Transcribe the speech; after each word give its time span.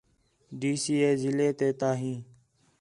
ڈی 0.59 0.71
سی 0.83 0.93
ہے 1.03 1.11
ضلع 1.21 1.49
تے 1.59 1.67
تا 1.79 1.89
ہیں 2.01 2.17